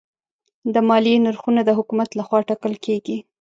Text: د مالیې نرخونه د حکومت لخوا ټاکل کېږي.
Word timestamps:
د 0.73 0.75
مالیې 0.87 1.23
نرخونه 1.25 1.61
د 1.65 1.69
حکومت 1.79 2.09
لخوا 2.19 2.39
ټاکل 2.49 2.73
کېږي. 2.85 3.17